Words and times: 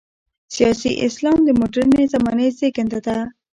سیاسي 0.55 0.91
اسلام 1.07 1.39
د 1.45 1.49
مډرنې 1.59 2.03
زمانې 2.13 2.47
زېږنده 2.57 2.99
ده. 3.05 3.17